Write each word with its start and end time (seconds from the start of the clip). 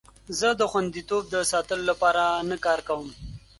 زه 0.39 0.49
د 0.59 0.61
خوندیتوب 0.71 1.23
د 1.33 1.35
ساتلو 1.51 1.83
لپاره 1.91 2.23
نه 2.49 2.57
کار 2.65 2.79
کوم. 2.87 3.09